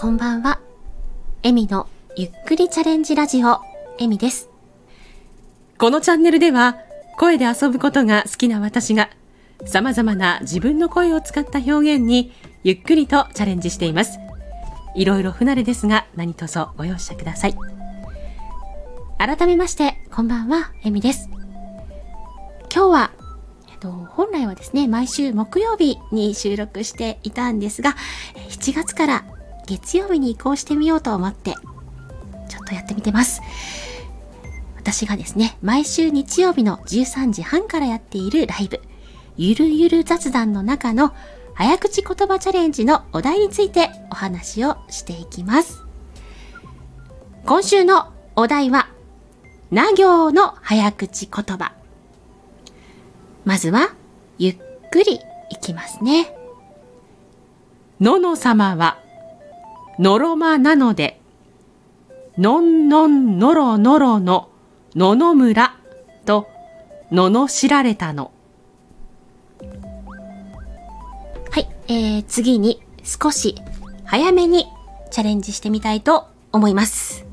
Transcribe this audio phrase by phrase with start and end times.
[0.00, 0.60] こんばんは。
[1.42, 3.58] エミのゆっくりチャレンジラジオ、
[3.98, 4.48] エミです。
[5.76, 6.76] このチャンネルでは
[7.18, 9.10] 声で遊ぶことが好きな私が
[9.66, 12.30] 様々な自分の声を使った表現に
[12.62, 14.20] ゆっくりとチャレンジしています。
[14.94, 17.56] いろいろ不慣れですが何卒ご容赦ください。
[19.18, 21.28] 改めまして、こんばんは、エミです。
[22.72, 23.10] 今日は、
[23.68, 27.96] えっと、本来はですね、毎週木曜日に収録していたんですが、
[28.36, 29.24] え7月から
[29.68, 31.54] 月曜日に移行してみようと思って、
[32.48, 33.42] ちょっとやってみてます。
[34.76, 38.80] 私がですね、毎週日曜日の13時半からやっているライブ、
[39.36, 41.12] ゆるゆる雑談の中の
[41.52, 45.82] 早口言葉チャレンジのお題についてお話をしていきます。
[47.44, 48.88] 今週のお題は、
[49.70, 51.72] な行の早口言葉。
[53.44, 53.90] まずは、
[54.38, 54.58] ゆっ
[54.90, 56.34] くりいきますね。
[58.00, 58.98] のの様は
[59.98, 61.20] のろまなので
[62.36, 64.48] のんのんのろのろの
[64.94, 65.76] のの村
[66.24, 66.46] と
[67.10, 68.30] のの知られたの。
[71.50, 73.56] はい、えー、次に少し
[74.04, 74.66] 早めに
[75.10, 77.26] チャレンジしてみたいと思います。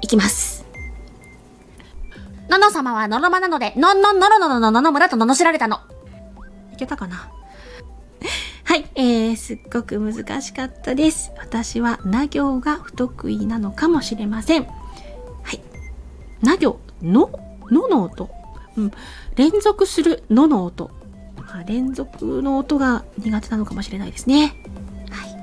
[0.00, 0.64] いきます。
[2.48, 5.80] のの様はのろまなので、のんのんのろののののの村と罵られたの。
[6.72, 7.28] いけたかな、
[8.94, 11.32] えー、すっごく難しかったです。
[11.38, 14.64] 私は、な行が不得意なのかもしれません。
[14.64, 14.70] は
[15.52, 15.60] い。
[16.42, 17.30] な行、の、
[17.70, 18.30] のの音。
[18.76, 18.92] うん。
[19.36, 20.90] 連続するのの音。
[21.36, 24.54] まあ連続の音が苦手なのかもしれないですね。
[25.10, 25.36] はい。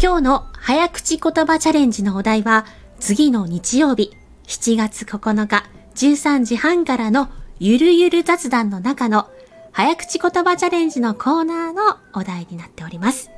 [0.00, 2.66] 今日の早口言葉チャレンジのお題は、
[2.98, 9.30] 次の日曜日、7月9日、13時半からのゆるゆる雑談の中の
[9.76, 13.30] 早口言葉チャレンジのコーナーのお題になっております。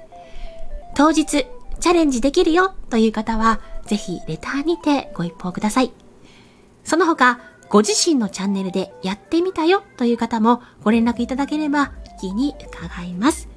[0.95, 5.91] 当日、チャレンジできるよという方は、ぜひレターにてご一報ください。
[6.85, 11.91] その他、ご自身のチャンネルでやってみたよという方もご連絡いただければ
[12.21, 13.49] 気に伺います。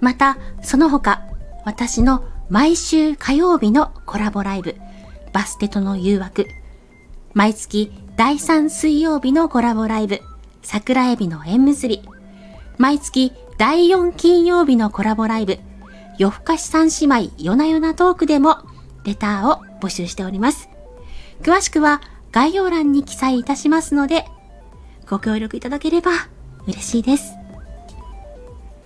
[0.00, 1.26] また、その他、
[1.66, 4.76] 私の毎週火曜日のコラボライブ、
[5.34, 6.46] バステとの誘惑、
[7.34, 10.22] 毎月第3水曜日のコラボライブ、
[10.70, 12.02] 桜エビの縁結び、
[12.76, 15.58] 毎月第4金曜日のコラボライブ、
[16.18, 18.58] 夜更かし三姉妹夜な夜なトークでも
[19.02, 20.68] レターを募集しております。
[21.40, 22.02] 詳しくは
[22.32, 24.26] 概要欄に記載いたしますので、
[25.08, 26.10] ご協力いただければ
[26.66, 27.32] 嬉しいです。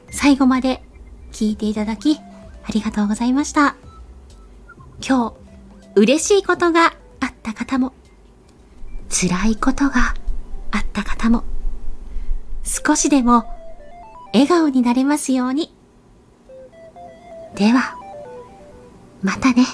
[0.08, 0.84] 最後まで
[1.32, 2.22] 聞いていただきあ
[2.72, 3.74] りがとうございました。
[5.04, 5.34] 今日、
[5.96, 7.92] 嬉しいことがあった方も、
[9.10, 10.14] 辛いことが
[10.70, 11.42] あった方も、
[12.64, 13.44] 少しでも
[14.32, 15.74] 笑顔になれますように。
[17.54, 17.96] では、
[19.22, 19.66] またね。